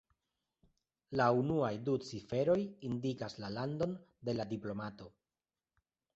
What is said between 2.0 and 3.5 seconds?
ciferoj indikas